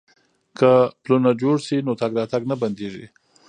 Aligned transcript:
که 0.57 0.71
پلونه 1.03 1.31
جوړ 1.41 1.55
شي 1.65 1.77
نو 1.85 1.93
تګ 2.01 2.11
راتګ 2.19 2.41
نه 2.51 2.55
بندیږي. 2.61 3.05